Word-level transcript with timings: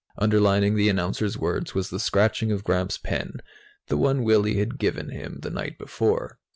Underlining 0.17 0.73
the 0.75 0.89
announcer's 0.89 1.37
words 1.37 1.75
was 1.75 1.91
the 1.91 1.99
scratching 1.99 2.51
of 2.51 2.63
Gramps' 2.63 2.97
pen, 2.97 3.33
the 3.85 3.97
one 3.97 4.23
Willy 4.23 4.55
had 4.57 4.79
given 4.79 5.09
him 5.09 5.37
the 5.43 5.51
night 5.51 5.77
before. 5.77 6.39